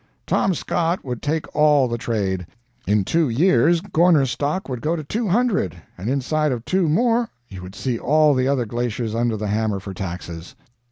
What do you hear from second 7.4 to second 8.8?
you would see all the other